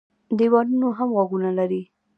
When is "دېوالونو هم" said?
0.37-1.09